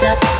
[0.00, 0.38] Yeah.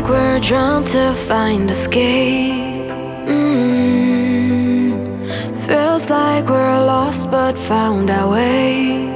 [0.00, 2.90] like we're drawn to find escape.
[3.30, 4.92] Mm-hmm.
[5.66, 9.15] Feels like we're lost but found our way.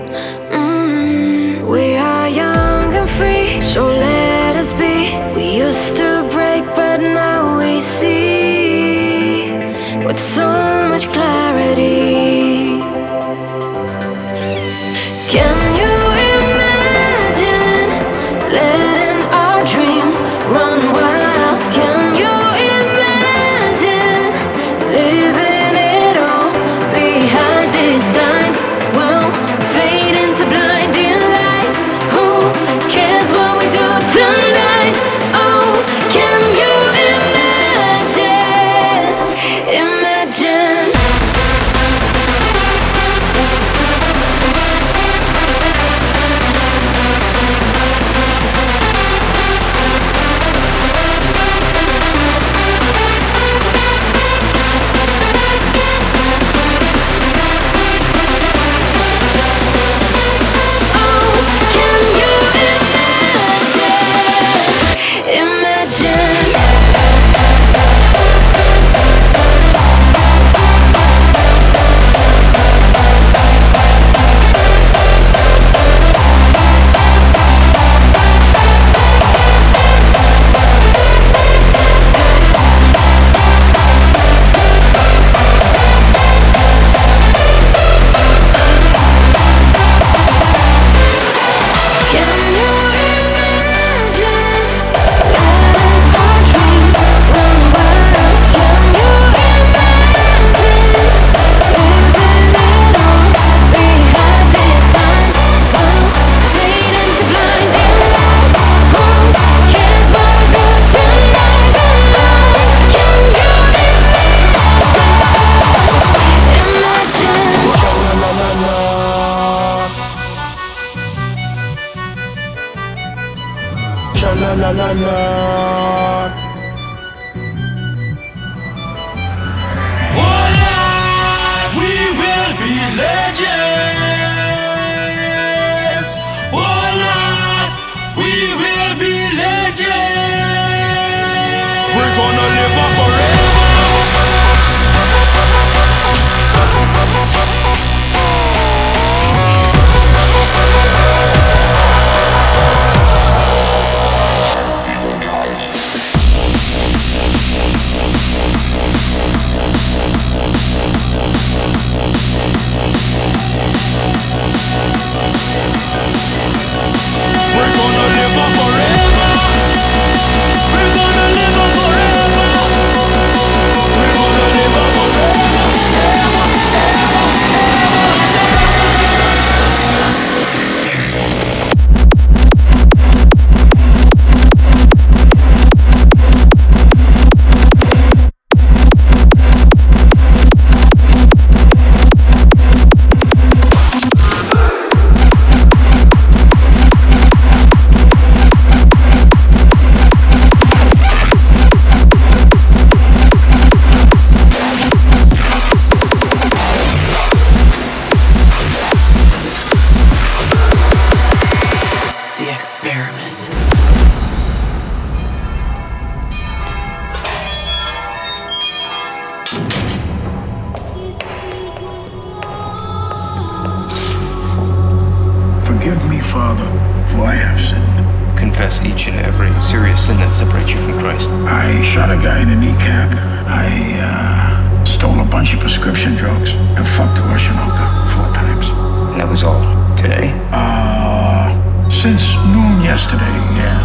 [229.09, 231.31] to every serious sin that separates you from Christ.
[231.49, 233.09] I shot a guy in a kneecap.
[233.49, 238.69] I uh, stole a bunch of prescription drugs and fucked a Russian hooker four times.
[239.09, 239.57] And that was all
[239.97, 240.29] today?
[240.53, 241.49] Uh,
[241.89, 243.81] since noon yesterday, yeah.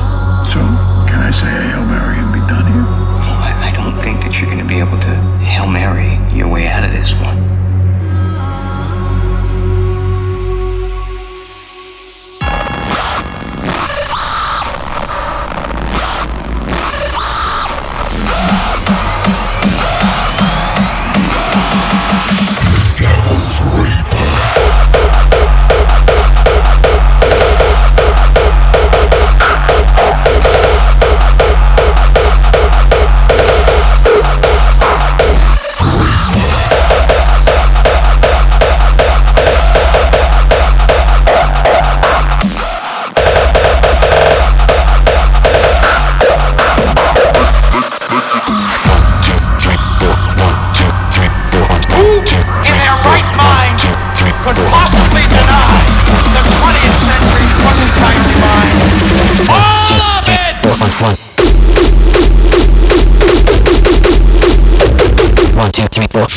[0.51, 0.59] So,
[1.07, 2.83] can I say a Hail Mary and be done here?
[2.83, 5.13] Oh, I, I don't think that you're going to be able to
[5.47, 7.54] Hail Mary your way out of this one.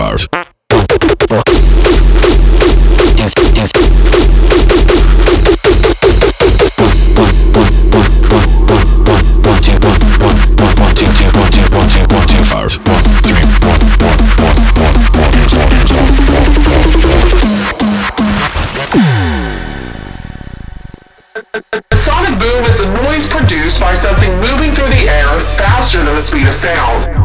[0.08, 0.20] Hard.
[21.92, 26.20] Sonic boom is the noise produced by something moving through the air faster than the
[26.22, 27.17] speed of sound.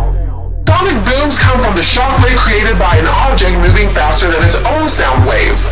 [0.73, 4.89] Sonic booms come from the shockwave created by an object moving faster than its own
[4.89, 5.69] sound waves.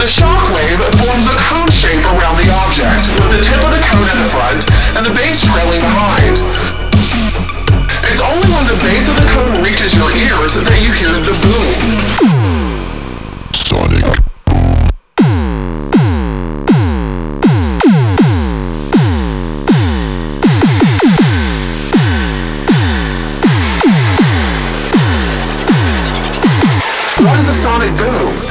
[0.00, 4.08] The shockwave forms a cone shape around the object, with the tip of the cone
[4.08, 4.64] at the front
[4.96, 6.40] and the base trailing behind.
[8.08, 11.36] It's only when the base of the cone reaches your ears that you hear the
[11.44, 11.76] boom.
[13.52, 14.23] Sonic
[27.84, 28.43] really do.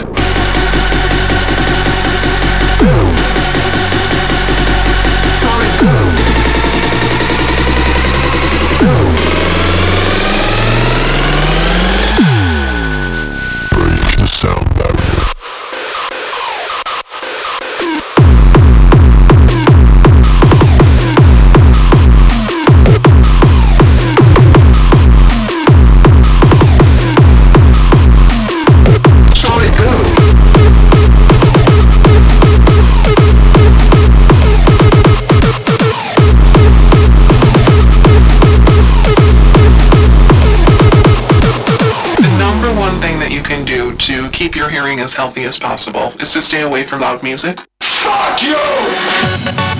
[45.13, 47.59] as healthy as possible is to stay away from loud music.
[47.81, 49.72] Fuck you!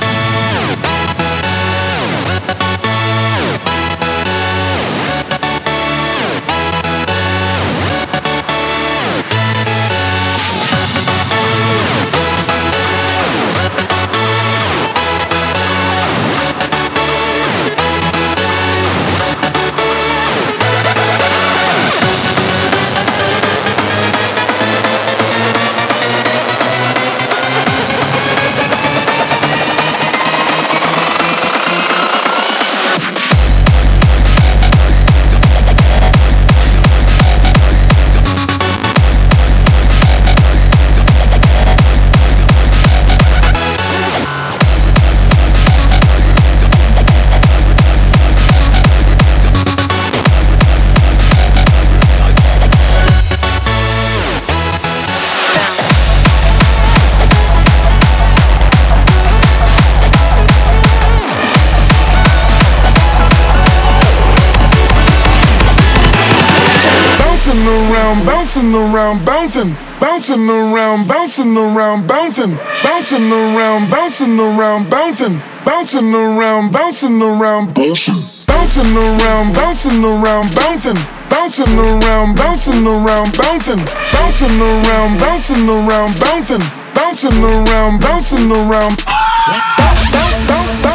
[68.54, 76.72] Bouncing around, bouncin, bouncin around, bouncing around, bouncing, bouncing around, bouncing around, bouncing, bouncing around,
[76.72, 78.14] bouncing around, bouncing,
[78.46, 80.94] bouncing around, bouncing around, bouncing,
[81.32, 83.82] bouncing around, bouncing around, bouncing,
[84.14, 86.62] bouncing around, bouncing around, bouncing, bouncing around, bouncing around, bouncing,
[86.94, 90.93] bouncing around bouncing around, bouncing bouncing around.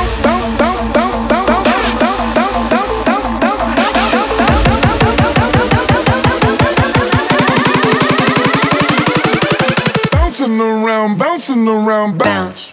[11.49, 12.73] Bouncing around, bounce.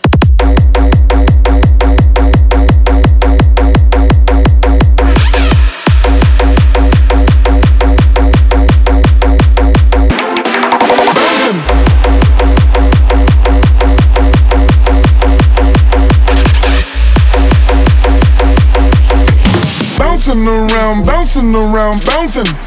[19.98, 20.46] Bouncing.
[20.46, 22.65] Around, bouncing around, bouncing.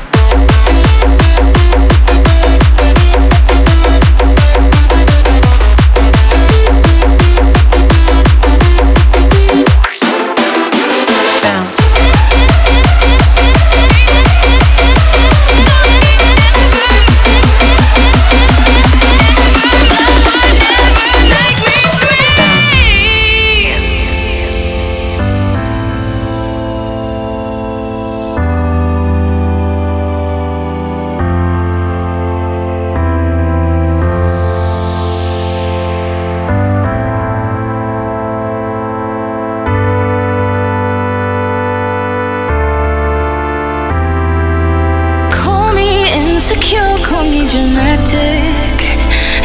[46.38, 48.76] Insecure, call me dramatic.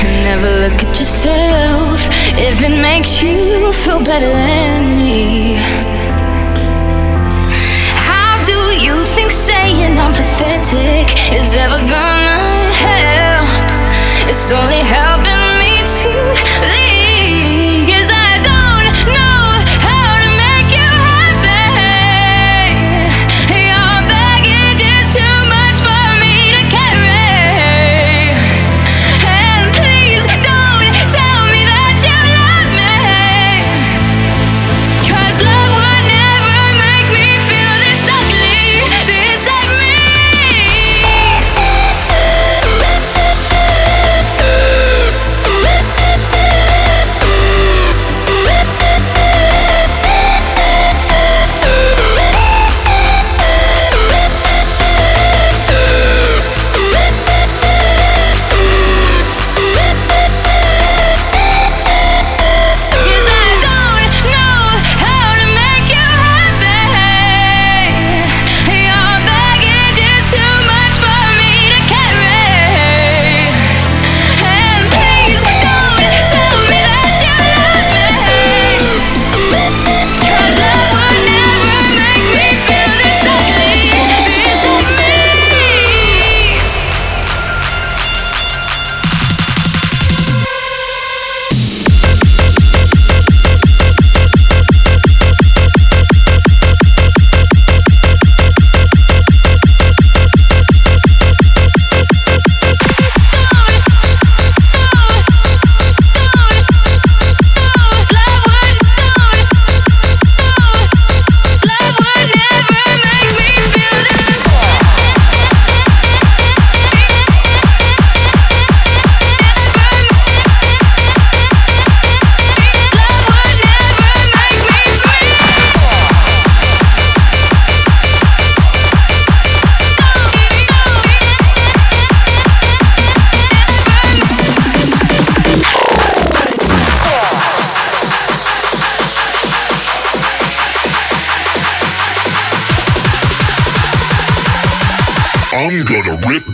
[0.06, 2.06] And never look at yourself
[2.38, 5.58] if it makes you feel better than me.
[8.08, 13.70] How do you think saying I'm pathetic is ever gonna help?
[14.30, 15.13] It's only helping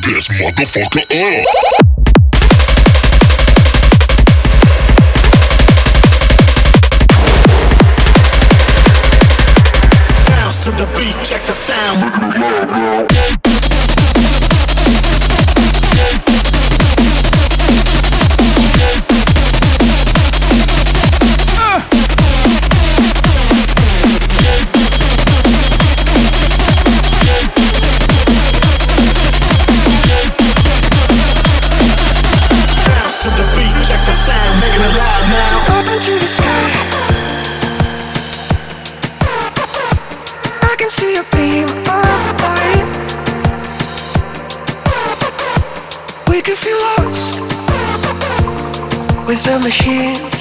[0.10, 1.99] this motherfucker up.
[40.90, 42.90] see you beam of light.
[46.28, 47.40] We feel lost
[49.28, 50.39] with the machine.